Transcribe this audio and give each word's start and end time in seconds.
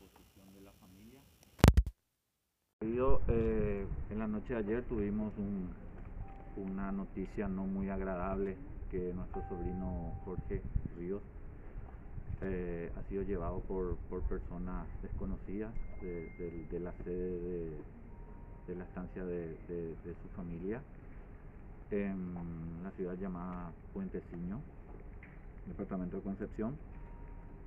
de 0.00 0.60
la 0.62 0.72
familia. 0.72 1.20
Eh, 3.28 3.86
en 4.10 4.18
la 4.18 4.26
noche 4.26 4.54
de 4.54 4.60
ayer 4.60 4.82
tuvimos 4.84 5.32
una 6.56 6.90
noticia 6.90 7.48
no 7.48 7.64
muy 7.64 7.90
agradable 7.90 8.56
que 8.90 9.12
nuestro 9.14 9.46
sobrino 9.48 10.14
Jorge 10.24 10.62
Ríos 10.98 11.22
eh, 12.42 12.90
ha 12.96 13.02
sido 13.08 13.22
llevado 13.22 13.60
por, 13.60 13.98
personas 14.28 14.86
desconocidas 15.02 15.72
de, 16.00 16.80
la 16.80 16.92
sede 17.04 17.70
de, 18.66 18.74
la 18.74 18.84
estancia 18.84 19.24
de, 19.24 19.56
su 20.22 20.28
familia 20.34 20.80
en 21.90 22.34
la 22.82 22.90
ciudad 22.92 23.18
llamada 23.18 23.72
Puenteciño, 23.92 24.60
departamento 25.66 26.16
de 26.16 26.22
Concepción. 26.22 26.76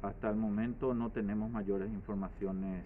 Hasta 0.03 0.29
el 0.29 0.35
momento 0.35 0.93
no 0.93 1.09
tenemos 1.11 1.49
mayores 1.49 1.89
informaciones 1.89 2.83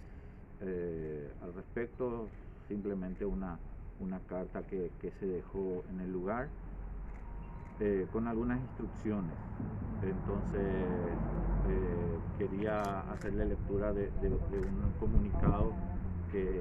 eh, 0.61 1.27
al 1.41 1.51
respecto, 1.55 2.27
simplemente 2.67 3.25
una, 3.25 3.57
una 3.99 4.19
carta 4.19 4.61
que, 4.61 4.91
se 5.19 5.25
dejó 5.25 5.83
en 5.89 5.99
el 6.01 6.13
lugar 6.13 6.47
eh, 7.79 8.05
con 8.13 8.27
algunas 8.27 8.59
instrucciones. 8.59 9.33
Entonces 10.03 10.61
eh, 10.61 12.19
quería 12.37 13.01
hacerle 13.11 13.45
lectura 13.45 13.91
de, 13.93 14.11
un 14.21 14.93
comunicado 14.99 15.73
que 16.31 16.51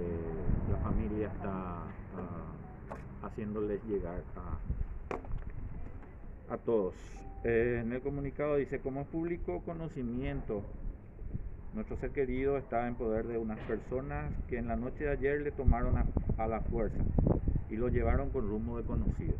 la 0.70 0.78
familia 0.78 1.26
está 1.28 1.82
ah, 1.82 3.26
haciéndoles 3.26 3.84
llegar 3.84 4.22
a, 4.36 4.85
a 6.48 6.58
todos. 6.58 6.94
Eh, 7.44 7.80
en 7.82 7.92
el 7.92 8.00
comunicado 8.00 8.56
dice, 8.56 8.80
como 8.80 9.04
público 9.04 9.62
conocimiento, 9.64 10.62
nuestro 11.74 11.96
ser 11.98 12.10
querido 12.10 12.56
está 12.56 12.88
en 12.88 12.94
poder 12.94 13.26
de 13.26 13.38
unas 13.38 13.58
personas 13.60 14.32
que 14.48 14.58
en 14.58 14.66
la 14.66 14.76
noche 14.76 15.04
de 15.04 15.10
ayer 15.10 15.42
le 15.42 15.52
tomaron 15.52 15.96
a, 15.96 16.46
la 16.46 16.60
fuerza 16.62 16.98
y 17.70 17.76
lo 17.76 17.88
llevaron 17.88 18.30
con 18.30 18.48
rumbo 18.48 18.78
desconocido, 18.78 19.34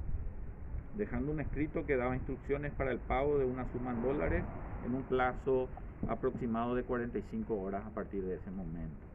dejando 0.96 1.32
un 1.32 1.40
escrito 1.40 1.86
que 1.86 1.96
daba 1.96 2.14
instrucciones 2.14 2.72
para 2.72 2.92
el 2.92 2.98
pago 2.98 3.38
de 3.38 3.44
una 3.44 3.66
suma 3.72 3.92
en 3.92 4.02
dólares 4.02 4.44
en 4.84 4.94
un 4.94 5.02
plazo 5.02 5.68
aproximado 6.08 6.74
de 6.74 6.82
45 6.82 7.60
horas 7.60 7.84
a 7.86 7.90
partir 7.90 8.22
de 8.22 8.36
ese 8.36 8.50
momento. 8.50 9.06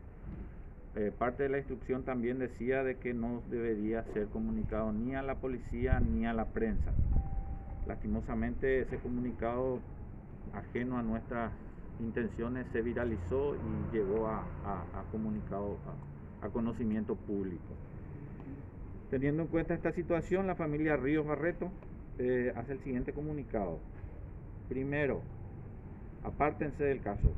Eh, 0.95 1.14
parte 1.17 1.44
de 1.44 1.50
la 1.50 1.59
instrucción 1.59 2.03
también 2.03 2.39
decía 2.39 2.84
de 2.84 2.97
que 2.97 3.14
no 3.14 3.42
debería 3.50 4.03
ser 4.14 4.28
comunicado 4.28 4.92
ni 4.92 5.16
a 5.16 5.22
la 5.22 5.36
policía 5.36 6.02
ni 6.02 6.25
a 6.25 6.34
la 6.34 6.45
prensa 6.45 6.92
Lastimosamente 7.88 8.82
ese 8.82 8.98
comunicado 8.98 9.80
ajeno 10.54 10.98
a 10.98 11.02
nuestras 11.02 11.52
intenciones 12.00 12.66
se 12.72 12.82
viralizó 12.82 13.56
y 13.56 13.96
llegó 13.96 14.28
a, 14.28 14.44
comunicado 15.12 15.78
a, 16.42 16.50
conocimiento 16.50 17.16
público. 17.16 17.76
Teniendo 19.09 19.44
en 19.44 19.48
cuenta 19.50 19.74
esta 19.74 19.92
situación, 19.92 20.48
la 20.48 20.56
familia 20.56 20.96
Ríos 20.96 21.26
Barreto 21.26 21.72
eh, 22.18 22.54
hace 22.56 22.74
el 22.74 22.80
siguiente 22.80 23.14
comunicado. 23.14 23.80
Primero, 24.70 25.22
apártense 26.24 26.84
del 26.84 27.02
caso. 27.02 27.32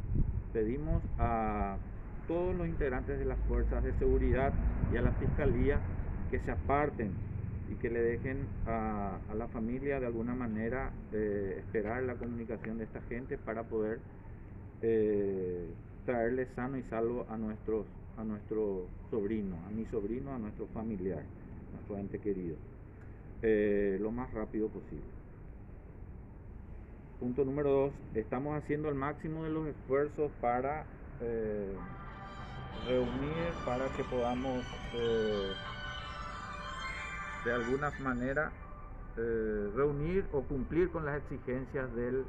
Pedimos 0.54 1.02
a 1.18 1.78
todos 2.28 2.56
los 2.56 2.68
integrantes 2.68 3.20
de 3.20 3.26
las 3.26 3.40
fuerzas 3.48 3.84
de 3.84 3.94
seguridad 3.94 4.54
y 4.94 4.98
a 4.98 5.02
la 5.02 5.12
fiscalía 5.14 5.80
que 6.30 6.40
se 6.40 6.52
aparten 6.52 7.12
y 7.70 7.76
que 7.76 7.90
le 7.90 8.02
dejen 8.02 8.46
a, 8.66 9.20
la 9.36 9.48
familia 9.48 10.00
de 10.00 10.08
alguna 10.08 10.36
manera 10.36 10.92
eh, 11.12 11.56
esperar 11.60 12.04
la 12.04 12.16
comunicación 12.16 12.78
de 12.78 12.86
esta 12.86 13.02
gente 13.02 13.38
para 13.38 13.64
poder 13.64 14.00
eh, 14.82 15.70
traerle 16.06 16.48
sano 16.56 16.78
y 16.78 16.84
salvo 16.84 17.26
a 17.30 17.38
nuestros 17.38 17.86
a 18.16 18.24
nuestro 18.24 18.86
sobrino, 19.10 19.56
a 19.66 19.72
mi 19.72 19.86
sobrino, 19.86 20.36
a 20.36 20.38
nuestro 20.38 20.68
familiar, 20.68 21.24
a 21.24 21.72
nuestro 21.74 21.98
ente 21.98 22.20
querido, 22.20 22.56
eh, 23.42 23.98
lo 24.00 24.12
más 24.12 24.32
rápido 24.34 24.68
posible. 24.68 25.08
Punto 27.20 27.44
número 27.44 27.72
dos, 27.72 27.94
estamos 28.14 28.56
haciendo 28.56 28.88
el 28.88 28.94
máximo 28.94 29.46
de 29.46 29.50
los 29.50 29.68
esfuerzos 29.68 30.32
para 30.42 30.86
reunir, 32.88 33.34
para 33.66 33.88
que 33.96 34.04
podamos 34.04 34.64
de 37.46 37.54
alguna 37.54 37.92
manera 38.00 38.52
eh, 39.16 39.70
reunir 39.76 40.26
o 40.32 40.42
cumplir 40.42 40.90
con 40.90 41.06
las 41.06 41.18
exigencias 41.18 41.94
del, 41.96 42.24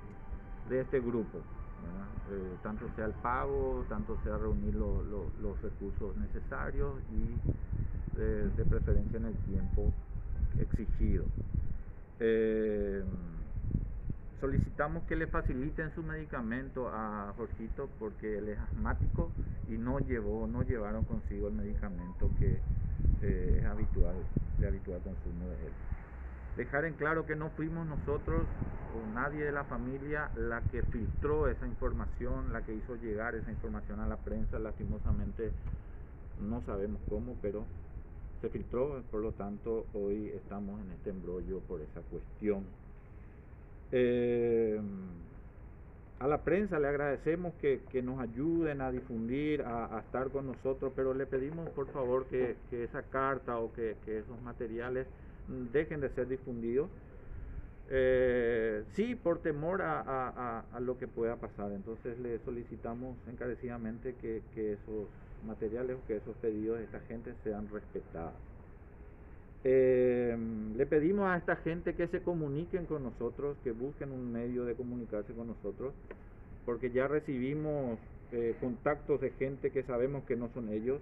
de 0.69 0.81
este 0.81 1.01
grupo. 1.01 1.39
Eh, 2.31 2.57
tanto 2.63 2.87
sea 2.97 3.07
el 3.07 3.13
pago, 3.13 3.85
tanto 3.89 4.19
sea 4.25 4.39
reunir 4.39 4.75
los 4.75 5.63
recursos 5.63 6.17
necesarios 6.17 6.95
y 7.11 8.19
de, 8.19 8.65
preferencia 8.65 9.19
en 9.19 9.27
el 9.27 9.37
tiempo 9.45 9.93
exigido. 10.59 11.25
Eh, 12.21 13.03
solicitamos 14.41 15.05
que 15.05 15.17
le 15.17 15.27
faciliten 15.27 15.95
su 15.95 16.03
medicamento 16.03 16.89
a 16.89 17.33
Jorgito 17.37 17.89
porque 17.99 18.39
él 18.39 18.49
es 18.49 18.59
asmático 18.59 19.31
y 19.69 19.79
no 19.79 19.99
llevó, 20.01 20.47
no 20.47 20.63
llevaron 20.63 21.05
consigo 21.05 21.49
el 21.49 21.55
medicamento 21.55 22.31
que 22.39 22.61
es 23.23 23.65
habitual 23.65 24.17
de 24.59 24.69
habitual 24.69 25.01
consumo 25.01 25.49
de 25.49 25.67
él. 25.67 25.73
Dejar 26.57 26.85
en 26.85 26.95
claro 26.95 27.27
que 27.27 27.35
no 27.35 27.51
fuimos 27.51 27.87
nosotros 27.87 28.47
o 28.95 29.15
nadie 29.15 29.45
de 29.45 29.53
la 29.53 29.65
familia 29.65 30.31
la 30.37 30.61
que 30.71 30.83
filtró 30.83 31.49
esa 31.49 31.67
información, 31.67 32.53
la 32.53 32.63
que 32.63 32.75
hizo 32.75 32.95
llegar 32.97 33.35
esa 33.35 33.51
información 33.51 34.01
a 34.01 34.07
la 34.07 34.17
prensa, 34.17 34.59
lastimosamente 34.59 35.51
no 36.41 36.63
sabemos 36.63 37.01
cómo, 37.09 37.37
pero 37.43 37.65
se 38.41 38.49
filtró, 38.49 39.03
por 39.11 39.21
lo 39.21 39.33
tanto 39.33 39.87
hoy 39.95 40.29
estamos 40.29 40.81
en 40.81 40.93
este 40.93 41.11
embrollo 41.11 41.61
por 41.61 41.81
esa 41.81 42.01
cuestión. 42.03 42.65
Eh, 43.91 44.81
la 46.35 46.43
prensa 46.43 46.81
le 46.81 46.89
agradecemos 46.89 47.55
que, 47.61 48.03
nos 48.03 48.19
ayuden 48.19 48.81
a 48.81 48.91
difundir, 48.91 49.63
a, 49.63 50.01
estar 50.05 50.31
con 50.31 50.49
nosotros, 50.49 50.93
pero 50.97 51.15
le 51.15 51.27
pedimos 51.27 51.69
por 51.71 51.87
favor 51.93 52.27
que, 52.27 52.57
esa 52.73 53.03
carta 53.03 53.59
o 53.61 53.73
que, 53.73 53.95
esos 54.05 54.43
materiales 54.43 55.07
dejen 55.73 56.01
de 56.01 56.09
ser 56.09 56.27
difundidos. 56.27 56.89
Eh, 57.89 58.83
sí, 58.95 59.15
por 59.15 59.43
temor 59.43 59.81
a, 59.83 60.65
lo 60.81 60.99
que 60.99 61.07
pueda 61.07 61.37
pasar. 61.37 61.71
Entonces 61.71 62.19
le 62.19 62.41
solicitamos 62.41 63.17
encarecidamente 63.29 64.17
que, 64.21 64.43
esos 64.57 65.07
materiales 65.47 65.99
o 66.03 66.07
que 66.09 66.17
esos 66.17 66.35
pedidos 66.39 66.79
de 66.79 66.85
esta 66.85 66.99
gente 67.03 67.33
sean 67.45 67.69
respetados. 67.69 68.35
Eh, 69.67 70.37
le 70.77 70.85
pedimos 70.85 71.27
a 71.27 71.37
esta 71.37 71.57
gente 71.57 71.95
que 71.95 72.09
se 72.09 72.23
comuniquen 72.23 72.87
con 72.87 73.05
nosotros, 73.05 73.57
que 73.63 73.71
busquen 73.71 74.11
un 74.11 74.33
medio 74.33 74.65
de 74.65 74.75
comunicarse 74.75 75.33
con 75.33 75.47
nosotros, 75.47 75.95
porque 76.65 76.91
ya 76.91 77.09
recibimos 77.09 77.99
eh, 78.33 78.57
contactos 78.61 79.21
de 79.21 79.31
gente 79.31 79.71
que 79.71 79.83
sabemos 79.83 80.25
que 80.25 80.37
no 80.37 80.49
son 80.55 80.69
ellos, 80.71 81.01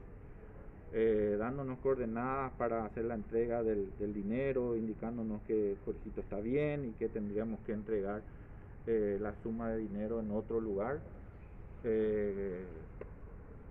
eh, 0.92 1.36
dándonos 1.38 1.78
coordenadas 1.78 2.52
para 2.52 2.84
hacer 2.84 3.04
la 3.04 3.14
entrega 3.14 3.62
del, 3.62 3.90
dinero, 4.12 4.76
indicándonos 4.76 5.40
que 5.42 5.76
Jorgito 5.84 6.20
está 6.20 6.40
bien 6.40 6.84
y 6.84 6.92
que 6.92 7.08
tendríamos 7.08 7.60
que 7.60 7.72
entregar 7.72 8.22
la 8.84 9.32
suma 9.44 9.70
de 9.70 9.78
dinero 9.78 10.18
en 10.18 10.32
otro 10.32 10.60
lugar. 10.60 10.98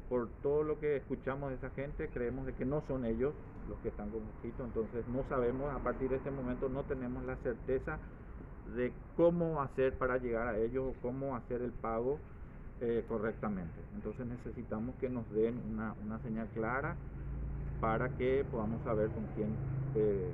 Por 0.07 0.29
todo 0.41 0.63
lo 0.63 0.79
que 0.79 0.95
escuchamos 0.95 1.49
de 1.49 1.57
esa 1.57 1.69
gente, 1.71 2.09
creemos 2.13 2.45
de 2.45 2.53
que 2.53 2.65
no 2.65 2.81
son 2.87 3.05
ellos 3.05 3.33
los 3.69 3.79
que 3.79 3.89
están 3.89 4.09
con 4.09 4.25
Mosquito, 4.25 4.65
entonces 4.65 5.07
no 5.07 5.23
sabemos, 5.29 5.73
a 5.73 5.79
partir 5.79 6.09
de 6.09 6.17
este 6.17 6.31
momento 6.31 6.67
no 6.69 6.83
tenemos 6.83 7.23
la 7.25 7.35
certeza 7.37 7.99
de 8.75 8.93
cómo 9.17 9.61
hacer 9.61 9.97
para 9.97 10.17
llegar 10.17 10.47
a 10.47 10.57
ellos 10.57 10.87
o 10.87 11.01
cómo 11.01 11.35
hacer 11.35 11.61
el 11.61 11.71
pago 11.71 12.19
eh, 12.81 13.03
correctamente. 13.07 13.79
Entonces 13.95 14.25
necesitamos 14.25 14.95
que 14.95 15.09
nos 15.09 15.29
den 15.31 15.61
una, 15.71 16.19
señal 16.23 16.47
clara 16.47 16.95
para 17.79 18.09
que 18.09 18.45
podamos 18.49 18.81
saber 18.83 19.09
con 19.09 19.25
quién 19.35 19.49
eh, 19.95 20.31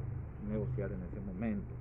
negociar 0.50 0.92
en 0.92 1.04
ese 1.04 1.20
momento. 1.20 1.78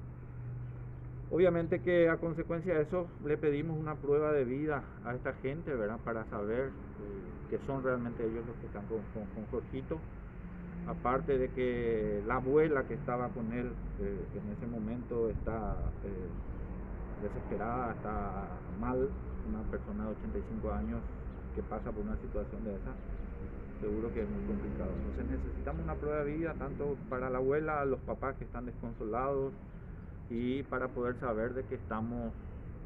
Obviamente 1.31 1.81
que 1.81 2.08
a 2.08 2.19
consecuencia 2.19 2.75
de 2.75 2.82
eso 2.82 3.09
le 3.25 3.37
pedimos 3.37 3.76
una 3.76 3.97
prueba 3.97 4.31
de 4.32 4.44
vida 4.44 4.85
a 5.05 5.14
esta 5.14 5.32
gente, 5.35 5.75
¿verdad? 5.75 5.99
Para 6.05 6.25
saber 6.26 6.67
eh, 6.67 7.50
que 7.50 7.59
son 7.67 7.82
realmente 7.82 8.25
ellos 8.25 8.47
los 8.47 8.56
que 8.56 8.67
están 8.67 8.87
con, 8.87 9.00
con, 9.35 9.47
Jorgito. 9.50 9.99
Aparte 10.87 11.37
de 11.37 11.49
que 11.50 12.23
la 12.27 12.37
abuela 12.37 12.85
que 12.85 12.94
estaba 12.94 13.29
con 13.29 13.53
él 13.53 13.71
eh, 14.00 14.27
en 14.35 14.53
ese 14.53 14.67
momento 14.67 15.29
está 15.29 15.75
eh, 16.05 16.29
desesperada, 17.23 17.93
está 17.93 18.47
mal, 18.81 19.09
una 19.50 19.62
persona 19.71 20.05
de 20.05 20.11
85 20.11 20.73
años 20.73 21.00
que 21.55 21.62
pasa 21.62 21.91
por 21.91 22.03
una 22.03 22.17
situación 22.23 22.65
de 22.65 22.71
esa, 22.71 22.93
seguro 23.81 24.12
que 24.12 24.23
es 24.23 24.29
muy 24.29 24.47
complicado. 24.47 24.91
Entonces 24.94 25.38
necesitamos 25.43 25.83
una 25.83 25.94
prueba 25.94 26.25
de 26.25 26.37
vida 26.37 26.55
tanto 26.55 26.97
para 27.09 27.31
la 27.31 27.38
abuela, 27.38 27.85
los 27.85 28.00
papás 28.00 28.37
que 28.37 28.44
están 28.44 28.67
desconsolados, 28.67 29.53
y 30.31 30.62
para 30.65 30.88
poder 30.88 31.19
saber 31.21 31.55
de 31.55 31.65
que 31.65 31.77
estamos 31.77 32.33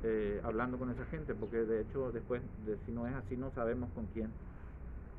eh, 0.03 0.41
hablando 0.45 0.79
con 0.79 0.91
esa 0.91 1.05
gente, 1.07 1.35
porque 1.35 1.59
de 1.59 1.83
hecho 1.83 2.13
después, 2.13 2.43
de, 2.67 2.79
si 2.87 2.93
no 2.93 3.07
es 3.07 3.15
así, 3.15 3.37
no 3.37 3.51
sabemos 3.55 3.91
con 3.95 4.07
quién 4.07 4.31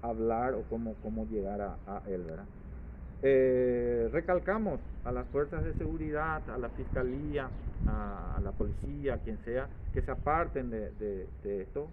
hablar 0.01 0.55
o 0.55 0.63
cómo, 0.69 0.95
cómo 1.01 1.25
llegar 1.25 1.61
a, 1.61 2.01
él, 2.07 2.23
¿verdad? 2.23 2.45
Eh, 3.23 4.09
recalcamos 4.11 4.79
a 5.05 5.11
las 5.11 5.27
fuerzas 5.27 5.63
de 5.63 5.73
seguridad, 5.73 6.41
a 6.49 6.57
la 6.57 6.69
fiscalía, 6.69 7.49
a, 7.87 8.39
la 8.43 8.51
policía, 8.51 9.15
a 9.15 9.17
quien 9.19 9.37
sea, 9.43 9.67
que 9.93 10.01
se 10.01 10.11
aparten 10.11 10.71
de, 10.71 11.27
esto, 11.43 11.87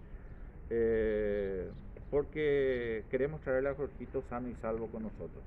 eh, 0.69 1.69
porque 2.09 3.03
queremos 3.11 3.41
traerle 3.41 3.69
a 3.69 3.75
Jorgito 3.75 4.23
sano 4.29 4.49
y 4.49 4.55
salvo 4.55 4.87
con 4.87 5.03
nosotros. 5.03 5.43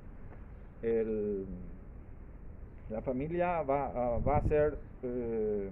la 2.90 3.00
familia 3.02 3.62
va, 3.62 4.18
va 4.18 4.36
a 4.36 4.42
ser... 4.48 4.78
Eh, 5.02 5.70